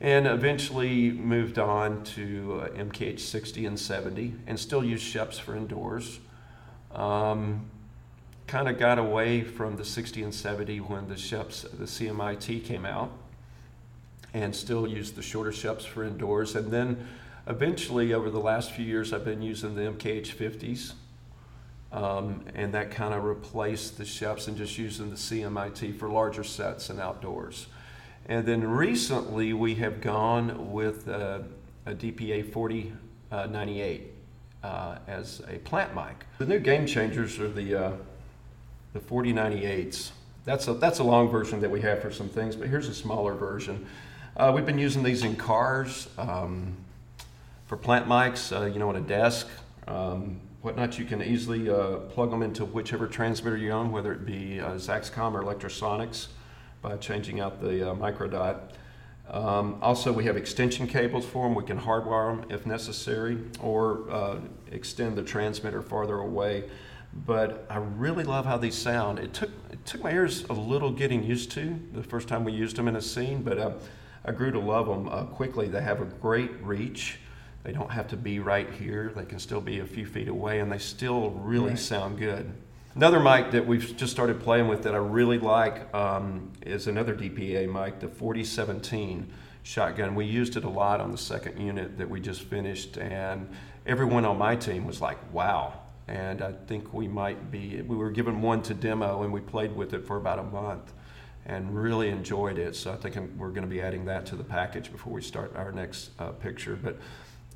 [0.00, 5.54] And eventually moved on to uh, MKH 60 and 70, and still use Schoeps for
[5.54, 6.20] indoors.
[6.92, 7.70] Um,
[8.46, 12.84] kind of got away from the 60 and 70 when the Schoeps, the CMIT came
[12.84, 13.10] out,
[14.34, 16.54] and still used the shorter Schoeps for indoors.
[16.54, 17.06] And then
[17.46, 20.92] eventually, over the last few years, I've been using the MKH 50s.
[21.92, 26.44] Um, and that kind of replaced the Schoeps and just using the CMIT for larger
[26.44, 27.68] sets and outdoors.
[28.26, 31.40] And then recently we have gone with uh,
[31.86, 34.12] a DPA 4098.
[34.66, 36.26] uh, as a plant mic.
[36.38, 37.92] The new game changers are the uh,
[38.96, 40.10] the 4098s.
[40.44, 42.94] That's a that's a long version that we have for some things, but here's a
[42.94, 43.86] smaller version.
[44.36, 46.76] Uh, we've been using these in cars um,
[47.66, 48.56] for plant mics.
[48.56, 49.48] Uh, you know, on a desk,
[49.86, 50.98] um, whatnot.
[50.98, 54.72] You can easily uh, plug them into whichever transmitter you own, whether it be uh,
[54.74, 56.28] Zaxcom or Lectrosonics,
[56.80, 58.60] by changing out the microdot.
[59.28, 61.54] Um, also, we have extension cables for them.
[61.54, 64.38] We can hardwire them if necessary or uh,
[64.70, 66.64] extend the transmitter farther away.
[67.24, 69.18] But I really love how these sound.
[69.18, 72.52] It took it took my ears a little getting used to the first time we
[72.52, 73.72] used them in a scene, but uh,
[74.24, 75.68] I grew to love them uh, quickly.
[75.68, 77.18] They have a great reach.
[77.62, 79.12] They don't have to be right here.
[79.14, 81.78] They can still be a few feet away, and they still really right.
[81.78, 82.52] sound good.
[82.94, 87.14] Another mic that we've just started playing with that I really like um, is another
[87.14, 89.30] DPA mic, the 4017
[89.64, 90.14] shotgun.
[90.14, 93.48] We used it a lot on the second unit that we just finished, and
[93.84, 95.74] everyone on my team was like, wow.
[96.08, 99.74] And I think we might be, we were given one to demo, and we played
[99.74, 100.92] with it for about a month
[101.46, 102.76] and really enjoyed it.
[102.76, 105.54] So I think we're going to be adding that to the package before we start
[105.56, 106.78] our next uh, picture.
[106.80, 106.96] But,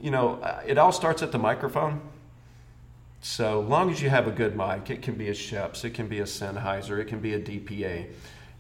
[0.01, 2.01] you know, it all starts at the microphone
[3.23, 6.09] so long as you have a good mic, it can be a Schoeps, it can
[6.09, 8.07] be a Sennheiser, it can be a DPA.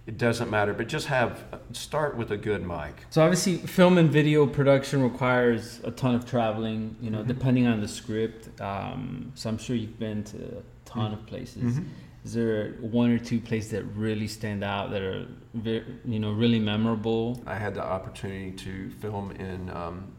[0.06, 3.04] It doesn't matter, but just have start with a good mic.
[3.10, 6.96] So obviously, film and video production requires a ton of traveling.
[7.00, 7.28] You know, mm-hmm.
[7.28, 8.60] depending on the script.
[8.60, 11.14] Um, so I'm sure you've been to a ton mm-hmm.
[11.14, 11.74] of places.
[11.74, 11.88] Mm-hmm.
[12.24, 16.32] Is there one or two places that really stand out that are, very, you know,
[16.32, 17.42] really memorable?
[17.46, 20.12] I had the opportunity to film in um,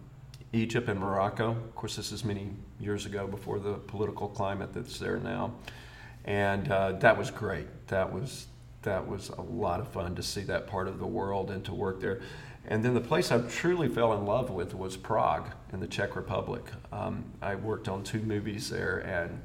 [0.54, 1.52] Egypt and Morocco.
[1.52, 5.54] Of course, this is many years ago before the political climate that's there now,
[6.26, 7.68] and uh, that was great.
[7.88, 8.48] That was
[8.84, 11.74] that was a lot of fun to see that part of the world and to
[11.74, 12.22] work there.
[12.68, 16.16] And then the place I truly fell in love with was Prague in the Czech
[16.16, 16.64] Republic.
[16.92, 19.42] Um, I worked on two movies there and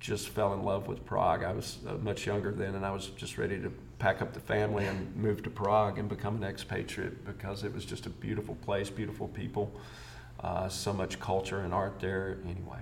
[0.00, 1.44] just fell in love with Prague.
[1.44, 4.40] I was uh, much younger then, and I was just ready to pack up the
[4.40, 8.54] family and move to Prague and become an expatriate because it was just a beautiful
[8.56, 9.70] place, beautiful people
[10.42, 12.78] uh, so much culture and art there anyway.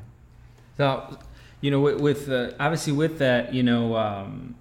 [0.77, 1.19] So,
[1.61, 4.55] you know, with, with uh, obviously with that, you know, um,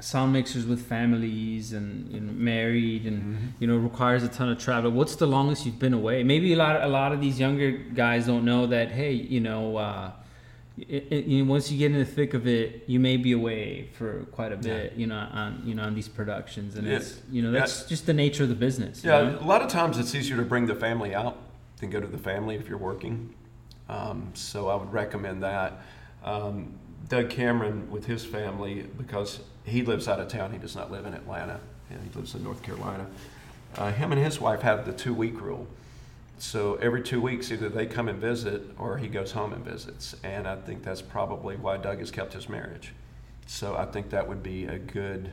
[0.00, 3.46] sound mixers with families and you know, married and mm-hmm.
[3.60, 4.90] you know requires a ton of travel.
[4.90, 6.22] What's the longest you've been away?
[6.22, 8.90] Maybe a lot a lot of these younger guys don't know that.
[8.90, 9.76] Hey, you know.
[9.76, 10.10] Uh,
[10.78, 13.32] it, it, you know, once you get in the thick of it, you may be
[13.32, 14.98] away for quite a bit, yeah.
[14.98, 17.88] you know, on you know on these productions, and it's you know that's yeah.
[17.88, 19.02] just the nature of the business.
[19.02, 19.38] Yeah, know?
[19.40, 21.38] a lot of times it's easier to bring the family out
[21.78, 23.34] than go to the family if you're working.
[23.88, 25.80] Um, so I would recommend that.
[26.22, 26.74] Um,
[27.08, 31.06] Doug Cameron with his family, because he lives out of town, he does not live
[31.06, 33.06] in Atlanta, and he lives in North Carolina.
[33.76, 35.66] Uh, him and his wife have the two week rule.
[36.38, 40.14] So every two weeks, either they come and visit or he goes home and visits.
[40.22, 42.92] And I think that's probably why Doug has kept his marriage.
[43.46, 45.30] So I think that would be a good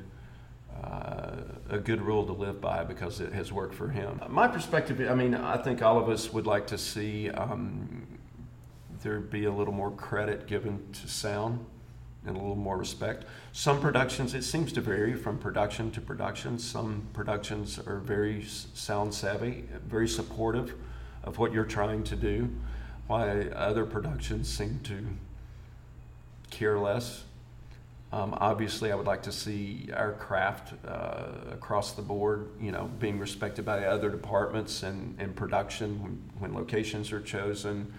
[0.83, 1.35] uh,
[1.69, 4.19] a good rule to live by because it has worked for him.
[4.27, 8.07] My perspective, I mean, I think all of us would like to see um,
[9.03, 11.65] there be a little more credit given to sound
[12.25, 13.25] and a little more respect.
[13.51, 16.57] Some productions, it seems to vary from production to production.
[16.57, 20.73] Some productions are very sound savvy, very supportive
[21.23, 22.49] of what you're trying to do,
[23.07, 25.05] while other productions seem to
[26.49, 27.23] care less
[28.13, 32.91] um, obviously, I would like to see our craft uh, across the board, you know,
[32.99, 37.91] being respected by other departments and, and production when, when locations are chosen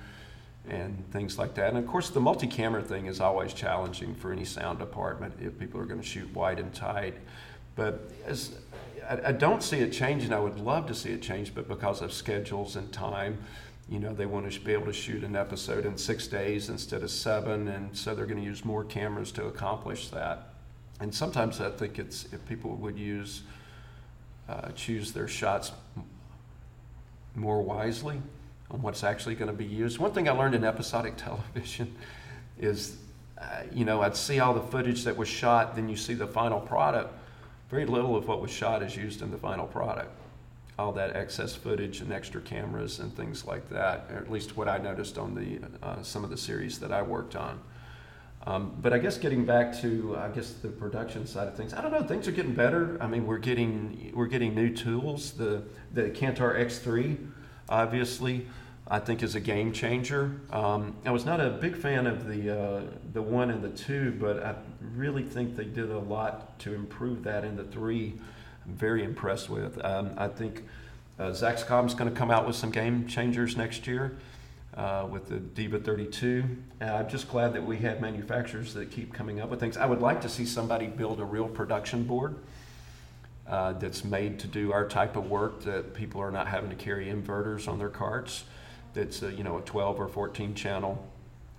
[0.68, 1.68] and things like that.
[1.68, 5.81] And of course, the multi-camera thing is always challenging for any sound department if people
[5.81, 7.14] are going to shoot wide and tight.
[7.77, 8.57] But as
[9.09, 12.00] I, I don't see it changing, I would love to see it change, but because
[12.00, 13.38] of schedules and time,
[13.88, 17.03] you know they want to be able to shoot an episode in six days instead
[17.03, 20.55] of seven and so they're going to use more cameras to accomplish that
[21.00, 23.42] and sometimes i think it's if people would use
[24.48, 25.72] uh, choose their shots
[27.35, 28.20] more wisely
[28.70, 31.94] on what's actually going to be used one thing i learned in episodic television
[32.59, 32.96] is
[33.38, 36.27] uh, you know i'd see all the footage that was shot then you see the
[36.27, 37.12] final product
[37.70, 40.11] very little of what was shot is used in the final product
[40.79, 44.68] all that excess footage and extra cameras and things like that, or at least what
[44.68, 47.61] I noticed on the uh, some of the series that I worked on.
[48.46, 51.81] Um, but I guess getting back to I guess the production side of things, I
[51.81, 52.03] don't know.
[52.03, 52.98] Things are getting better.
[53.00, 55.33] I mean, we're getting we're getting new tools.
[55.33, 57.16] The the Cantar X3,
[57.68, 58.46] obviously,
[58.88, 60.40] I think is a game changer.
[60.50, 64.16] Um, I was not a big fan of the uh, the one and the two,
[64.20, 64.55] but I
[64.94, 68.14] really think they did a lot to improve that in the three
[68.66, 69.83] I'm very impressed with.
[69.85, 70.64] Um, I think
[71.18, 74.16] uh, Zaxcom's going to come out with some game changers next year.
[74.77, 76.44] uh, with the Deva 32.
[76.81, 79.77] Uh, I'm just glad that we have manufacturers that keep coming up with things.
[79.77, 82.37] I would like to see somebody build a real production board
[83.48, 86.76] uh, that's made to do our type of work that people are not having to
[86.76, 88.44] carry inverters on their carts.
[88.94, 91.07] That's a, you know a 12 or 14 channel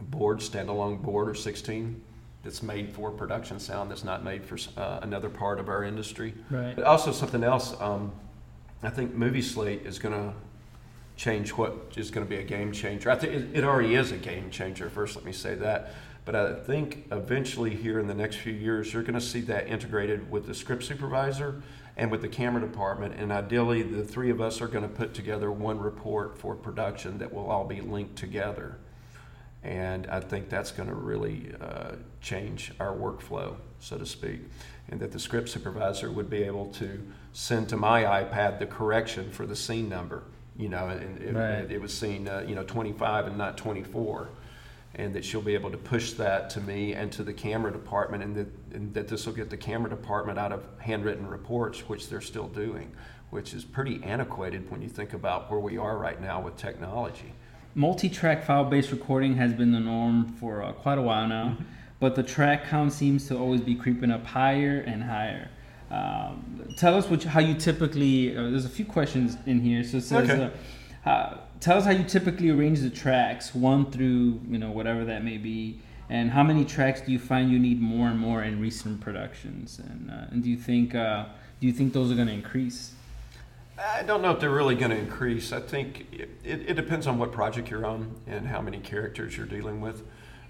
[0.01, 2.01] board, standalone board, or 16
[2.43, 6.33] that's made for production sound that's not made for uh, another part of our industry.
[6.49, 6.75] Right.
[6.75, 7.75] But also something else.
[7.81, 8.11] Um,
[8.83, 10.33] I think Movie Slate is going to
[11.15, 13.09] change what is going to be a game changer.
[13.09, 14.89] I think it, it already is a game changer.
[14.89, 15.93] First, let me say that.
[16.25, 19.67] But I think eventually, here in the next few years, you're going to see that
[19.67, 21.61] integrated with the script supervisor
[21.97, 23.13] and with the camera department.
[23.17, 27.19] And ideally, the three of us are going to put together one report for production
[27.19, 28.79] that will all be linked together.
[29.63, 34.41] And I think that's going to really uh, change our workflow, so to speak.
[34.89, 37.01] And that the script supervisor would be able to
[37.33, 40.23] send to my iPad the correction for the scene number.
[40.57, 41.69] You know, and it, Right.
[41.71, 44.29] it was scene, uh, you know, 25 and not 24
[44.97, 48.23] and that she'll be able to push that to me and to the camera department,
[48.23, 52.09] and that, and that this will get the camera department out of handwritten reports, which
[52.09, 52.91] they're still doing,
[53.29, 57.33] which is pretty antiquated when you think about where we are right now with technology.
[57.73, 61.57] Multi-track file-based recording has been the norm for uh, quite a while now,
[61.99, 65.49] but the track count seems to always be creeping up higher and higher.
[65.91, 68.35] Um, tell us what, how you typically.
[68.35, 70.29] Uh, there's a few questions in here, so it says.
[70.29, 70.43] Okay.
[70.43, 70.49] Uh,
[71.03, 75.23] how, tell us how you typically arrange the tracks, one through you know whatever that
[75.23, 78.61] may be, and how many tracks do you find you need more and more in
[78.61, 81.25] recent productions, and uh, and do you think uh,
[81.59, 82.93] do you think those are going to increase?
[83.77, 85.51] I don't know if they're really going to increase.
[85.51, 89.35] I think it, it, it depends on what project you're on and how many characters
[89.35, 90.03] you're dealing with.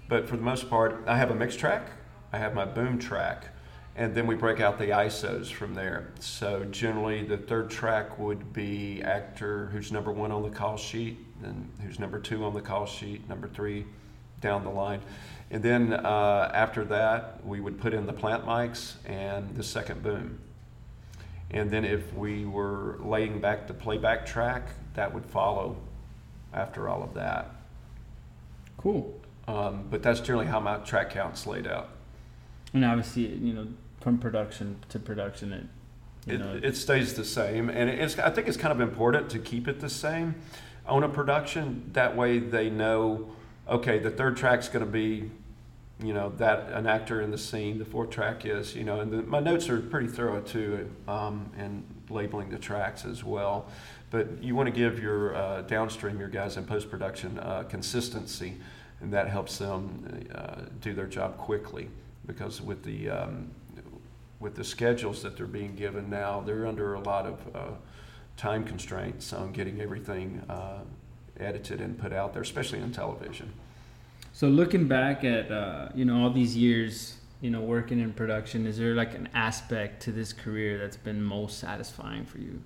[0.08, 1.88] But for the most part, I have a mix track,
[2.32, 3.48] I have my boom track,
[3.96, 6.08] and then we break out the ISOs from there.
[6.20, 11.18] So generally, the third track would be actor who's number one on the call sheet,
[11.42, 13.86] and who's number two on the call sheet, number three
[14.40, 15.00] down the line.
[15.50, 20.02] And then uh, after that, we would put in the plant mics and the second
[20.02, 20.40] boom.
[21.50, 25.76] And then if we were laying back the playback track, that would follow
[26.52, 27.54] after all of that.
[28.76, 29.18] Cool.
[29.48, 31.90] Um, but that's generally how my track count's laid out.
[32.74, 33.68] And obviously, you know,
[34.06, 35.64] from production to production, it
[36.32, 39.40] It, know it stays the same, and it's, I think it's kind of important to
[39.40, 40.36] keep it the same
[40.86, 41.90] on a production.
[41.92, 43.34] That way, they know,
[43.68, 45.28] okay, the third track's going to be,
[46.00, 47.80] you know, that an actor in the scene.
[47.80, 51.50] The fourth track is, you know, and the, my notes are pretty thorough too, um,
[51.58, 53.66] and labeling the tracks as well.
[54.12, 58.54] But you want to give your uh, downstream, your guys in post production, uh, consistency,
[59.00, 61.88] and that helps them uh, do their job quickly.
[62.24, 63.50] Because with the um,
[64.40, 67.70] with the schedules that they're being given now, they're under a lot of uh,
[68.36, 70.80] time constraints on getting everything uh,
[71.40, 73.52] edited and put out there, especially on television.
[74.32, 78.66] So looking back at uh, you know all these years, you know working in production,
[78.66, 82.62] is there like an aspect to this career that's been most satisfying for you?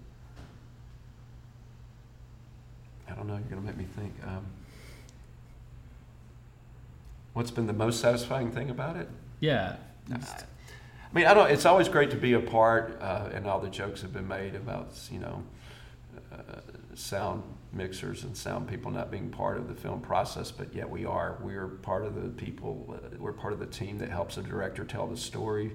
[3.09, 3.35] I don't know.
[3.35, 4.13] You're going to make me think.
[4.27, 4.47] Um,
[7.33, 9.09] what's been the most satisfying thing about it?
[9.41, 9.77] Yeah.
[11.11, 11.51] I mean, I don't.
[11.51, 14.55] It's always great to be a part, uh, and all the jokes have been made
[14.55, 15.43] about you know
[16.33, 16.61] uh,
[16.95, 17.43] sound
[17.73, 21.39] mixers and sound people not being part of the film process, but yet we are.
[21.43, 22.95] We're part of the people.
[22.95, 25.73] Uh, we're part of the team that helps the director tell the story.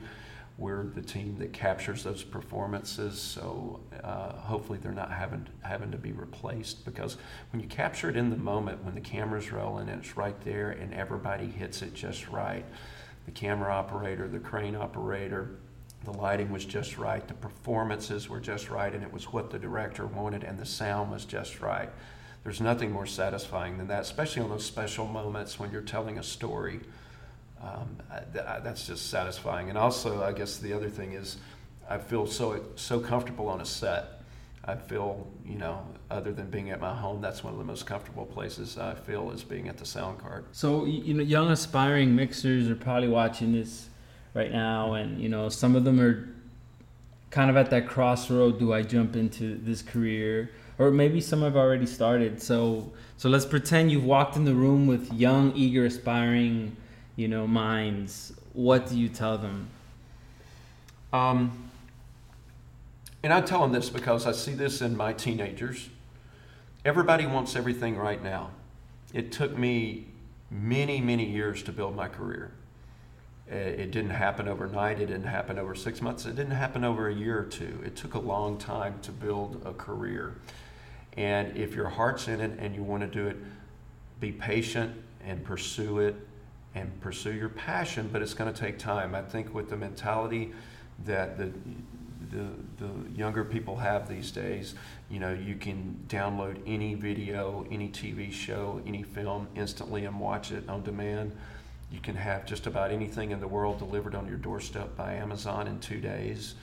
[0.57, 3.19] We're the team that captures those performances.
[3.19, 7.17] So uh, hopefully they're not having having to be replaced because
[7.51, 10.69] when you capture it in the moment, when the camera's rolling and it's right there,
[10.69, 12.63] and everybody hits it just right
[13.25, 15.57] the camera operator, the crane operator,
[16.03, 19.59] the lighting was just right, the performances were just right, and it was what the
[19.59, 21.89] director wanted, and the sound was just right.
[22.43, 26.23] There's nothing more satisfying than that, especially on those special moments when you're telling a
[26.23, 26.79] story.
[27.59, 27.97] Um,
[28.33, 29.69] th- that's just satisfying.
[29.69, 31.37] And also, I guess the other thing is,
[31.89, 34.14] I feel so so comfortable on a set.
[34.67, 37.85] I feel, you know, other than being at my home, that's one of the most
[37.85, 40.47] comfortable places I feel is being at the sound cart.
[40.53, 43.89] So you know, young aspiring mixers are probably watching this
[44.33, 46.27] right now, and you know, some of them are
[47.29, 48.57] kind of at that crossroad.
[48.57, 52.41] Do I jump into this career, or maybe some have already started?
[52.41, 56.75] So, so let's pretend you've walked in the room with young, eager, aspiring,
[57.17, 58.33] you know, minds.
[58.53, 59.69] What do you tell them?
[61.13, 61.64] Um,
[63.25, 65.89] and I tell them this because I see this in my teenagers.
[66.85, 68.51] Everybody wants everything right now.
[69.15, 70.05] It took me
[70.51, 72.51] many, many years to build my career.
[73.51, 75.01] Uh, It didn't happen overnight.
[75.01, 76.27] It didn't happen over six months.
[76.27, 77.81] It didn't happen over a year or two.
[77.83, 80.35] It took a long time to build a career.
[81.17, 83.37] And if your heart's in it and you want to do it,
[84.19, 84.93] be patient
[85.25, 86.15] and pursue it
[86.75, 89.15] and pursue your passion, but it's going to take time.
[89.15, 90.53] I think with the mentality
[91.05, 91.51] that the,
[92.35, 94.75] the, the younger people have these days,
[95.09, 100.51] you know, you can download any video, any TV show, any film instantly and watch
[100.51, 101.35] it on demand.
[101.91, 105.67] You can have just about anything in the world delivered on your doorstep by Amazon
[105.67, 106.55] in two days.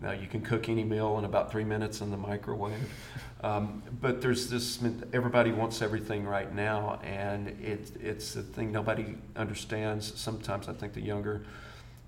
[0.00, 2.74] Now you can cook any meal in about three minutes in the microwave.
[3.40, 4.80] Um, but there's this,
[5.12, 10.12] everybody wants everything right now, and it, it's a thing nobody understands.
[10.18, 11.44] Sometimes I think the younger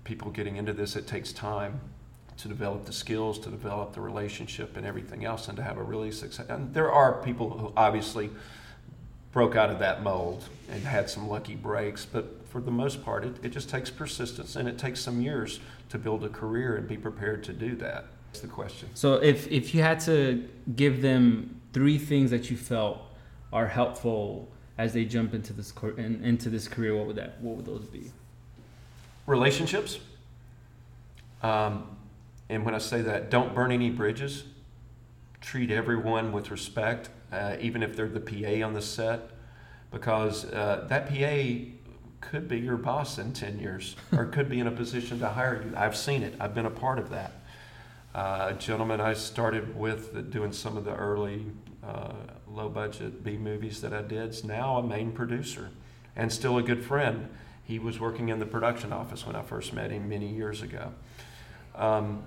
[0.03, 1.79] people getting into this, it takes time
[2.41, 5.83] to develop the skills, to develop the relationship, and everything else, and to have a
[5.83, 6.45] really success.
[6.49, 8.31] And there are people who obviously
[9.31, 13.23] broke out of that mold and had some lucky breaks, but for the most part,
[13.23, 16.87] it, it just takes persistence and it takes some years to build a career and
[16.87, 18.05] be prepared to do that.
[18.27, 18.89] That's the question.
[18.93, 23.01] So, if, if you had to give them three things that you felt
[23.53, 27.55] are helpful as they jump into this in, into this career, what would that what
[27.57, 28.11] would those be?
[29.27, 29.99] Relationships.
[31.43, 31.97] Um,
[32.51, 34.43] and when I say that, don't burn any bridges.
[35.39, 39.31] Treat everyone with respect, uh, even if they're the PA on the set,
[39.89, 41.71] because uh, that PA
[42.19, 45.63] could be your boss in 10 years or could be in a position to hire
[45.63, 45.73] you.
[45.77, 47.31] I've seen it, I've been a part of that.
[48.13, 51.45] Uh, a gentleman I started with doing some of the early
[51.81, 52.11] uh,
[52.49, 55.69] low budget B movies that I did is now a main producer
[56.17, 57.29] and still a good friend.
[57.63, 60.91] He was working in the production office when I first met him many years ago.
[61.75, 62.25] Um,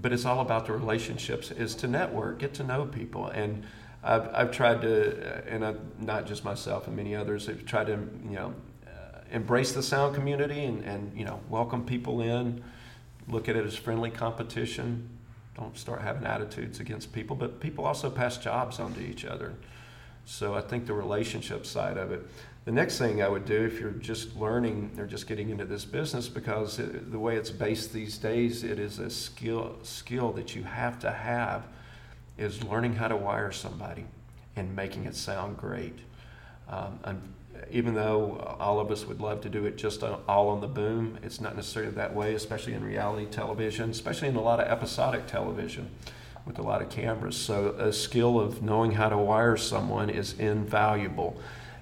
[0.00, 3.26] but it's all about the relationships, is to network, get to know people.
[3.28, 3.64] And
[4.02, 7.88] I've, I've tried to, uh, and I, not just myself and many others, have tried
[7.88, 8.54] to, you know,
[8.86, 12.62] uh, embrace the sound community and, and you know welcome people in
[13.28, 15.08] look at it as friendly competition
[15.56, 19.54] don't start having attitudes against people but people also pass jobs on to each other
[20.24, 22.26] so i think the relationship side of it
[22.70, 25.84] the next thing i would do if you're just learning or just getting into this
[25.84, 30.54] business because it, the way it's based these days it is a skill skill that
[30.54, 31.64] you have to have
[32.38, 34.04] is learning how to wire somebody
[34.54, 35.98] and making it sound great
[36.68, 36.96] um,
[37.72, 41.18] even though all of us would love to do it just all on the boom,
[41.22, 45.26] it's not necessarily that way, especially in reality television, especially in a lot of episodic
[45.26, 45.90] television
[46.46, 47.36] with a lot of cameras.
[47.36, 51.36] So, a skill of knowing how to wire someone is invaluable.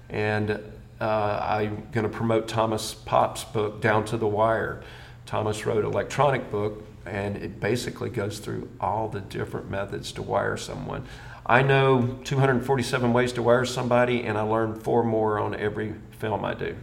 [0.09, 0.59] And
[1.01, 4.83] uh, I'm going to promote Thomas Popp's book, Down to the Wire.
[5.25, 10.57] Thomas wrote electronic book, and it basically goes through all the different methods to wire
[10.57, 11.05] someone.
[11.45, 16.43] I know 247 ways to wire somebody, and I learn four more on every film
[16.43, 16.75] I do.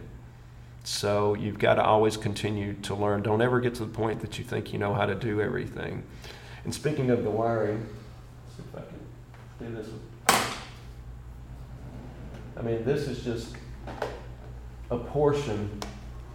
[0.83, 3.21] So you've got to always continue to learn.
[3.21, 6.03] Don't ever get to the point that you think you know how to do everything.
[6.63, 7.85] And speaking of the wiring,
[8.55, 9.89] see if I can do this.
[12.57, 13.55] I mean, this is just
[14.89, 15.79] a portion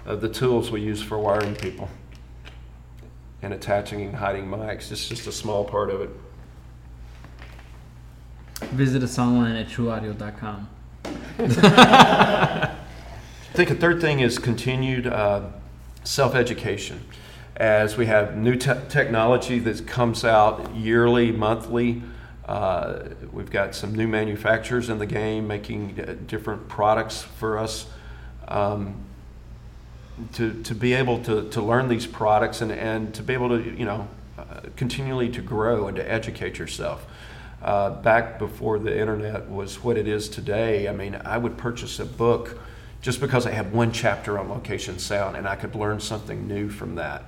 [0.05, 1.89] of the tools we use for wiring people
[3.41, 4.91] and attaching and hiding mics.
[4.91, 6.11] It's just a small part of it.
[8.71, 10.69] Visit us online at trewaudio.com.
[11.39, 12.77] I
[13.55, 15.49] think a third thing is continued uh,
[16.05, 17.05] self education.
[17.57, 22.03] As we have new te- technology that comes out yearly, monthly,
[22.53, 27.87] uh, we've got some new manufacturers in the game making uh, different products for us.
[28.49, 28.97] Um,
[30.35, 33.77] to, to be able to, to learn these products and, and to be able to,
[33.77, 37.07] you know, uh, continually to grow and to educate yourself
[37.63, 41.99] uh, back before the internet was what it is today, I mean, I would purchase
[41.99, 42.61] a book
[43.01, 46.69] just because I had one chapter on location sound and I could learn something new
[46.69, 47.25] from that.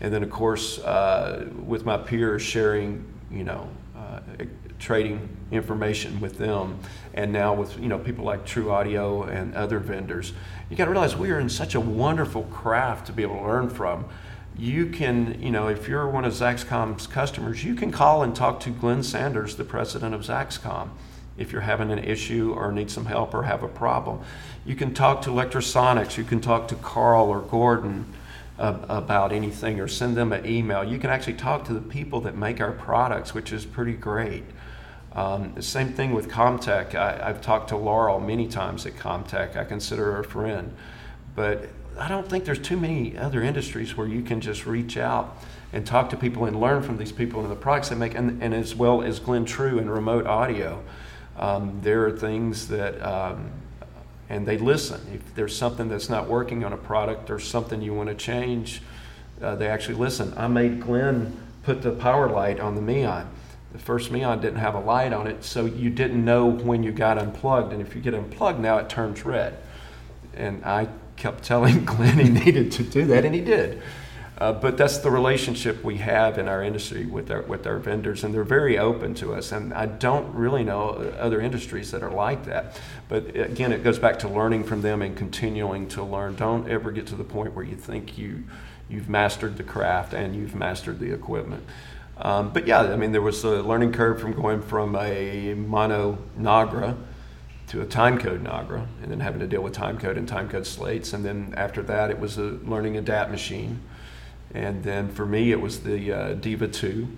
[0.00, 4.20] And then, of course, uh, with my peers sharing, you know, uh,
[4.78, 6.78] trading information with them,
[7.14, 10.32] and now with you know people like Trew Audio and other vendors,
[10.70, 13.42] you got to realize we are in such a wonderful craft to be able to
[13.42, 14.04] learn from
[14.58, 18.58] you can, you know, if you're one of Zaxcom's customers, you can call and talk
[18.60, 20.90] to Glenn Sanders, the president of Zaxcom,
[21.36, 24.20] if you're having an issue or need some help or have a problem.
[24.66, 28.12] You can talk to Lectrosonics, you can talk to Carl or Gordon
[28.58, 30.82] about anything or send them an email.
[30.82, 34.42] You can actually talk to the people that make our products, which is pretty great.
[35.12, 36.94] Um, the same thing with Comtek.
[36.94, 39.56] I, have talked to Laurel many times at Comtek.
[39.56, 40.74] I consider her a friend.
[41.34, 45.38] But I don't think there's too many other industries where you can just reach out
[45.72, 48.42] and talk to people and learn from these people and the products they make, and,
[48.42, 50.82] and as well as Glen Trew and remote audio.
[51.36, 53.50] Um, there are things that, um,
[54.28, 55.00] and they listen.
[55.14, 58.82] If there's something that's not working on a product or something you want to change,
[59.42, 60.32] uh, they actually listen.
[60.36, 63.28] I made Glenn put the power light on the Meon.
[63.72, 66.90] The first Meon didn't have a light on it, so you didn't know when you
[66.90, 67.72] got unplugged.
[67.72, 69.58] And if you get unplugged now, it turns red.
[70.34, 73.82] And I kept telling Glenn he needed to do that, and he did.
[74.38, 78.22] Uh, but that's the relationship we have in our industry with our with our vendors,
[78.22, 79.50] and they're very open to us.
[79.50, 82.80] And I don't really know other industries that are like that.
[83.08, 86.36] But again, it goes back to learning from them and continuing to learn.
[86.36, 88.44] Don't ever get to the point where you think you
[88.88, 91.64] you've mastered the craft and you've mastered the equipment.
[92.20, 96.18] Um, but yeah, I mean, there was a learning curve from going from a mono
[96.38, 96.96] Nagra
[97.68, 101.12] to a timecode Nagra, and then having to deal with timecode and timecode slates.
[101.12, 103.80] And then after that, it was a learning a DAT machine
[104.54, 107.08] and then for me, it was the uh, Deva 2.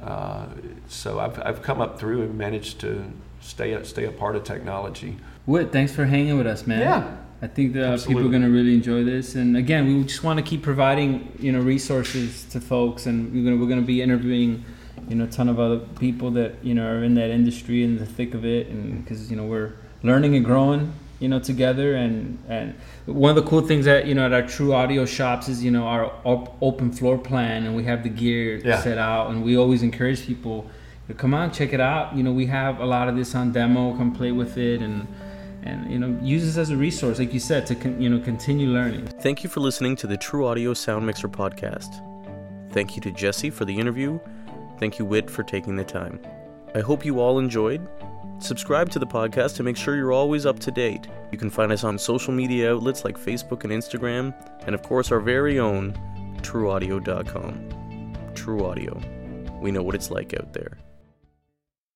[0.00, 0.46] Uh,
[0.88, 3.10] so I've, I've come up through and managed to
[3.40, 5.16] stay stay a part of technology.
[5.46, 6.80] Whit, thanks for hanging with us, man.
[6.80, 7.16] Yeah.
[7.42, 9.34] I think that uh, people are going to really enjoy this.
[9.34, 13.06] And again, we just want to keep providing, you know, resources to folks.
[13.06, 14.64] And we're going to, we're going to be interviewing,
[15.08, 17.98] you know, a ton of other people that, you know, are in that industry in
[17.98, 18.68] the thick of it.
[18.68, 19.72] And because, you know, we're
[20.04, 22.74] learning and growing you know together and and
[23.06, 25.70] one of the cool things that you know at our Trew Audio shops is you
[25.70, 28.80] know our op- open floor plan and we have the gear yeah.
[28.82, 30.68] set out and we always encourage people
[31.06, 33.52] to come on check it out you know we have a lot of this on
[33.52, 35.06] demo come play with it and
[35.64, 38.20] and you know use this as a resource like you said to con- you know
[38.20, 42.02] continue learning thank you for listening to the Trew Audio sound mixer podcast
[42.70, 44.18] thank you to jesse for the interview
[44.78, 46.20] thank you Whit for taking the time
[46.74, 47.86] i hope you all enjoyed
[48.42, 51.06] Subscribe to the podcast to make sure you're always up to date.
[51.30, 54.34] You can find us on social media outlets like Facebook and Instagram,
[54.66, 55.94] and of course, our very own
[56.38, 58.32] TrewAudio.com.
[58.34, 59.00] Trew Audio.
[59.60, 60.76] We know what it's like out there.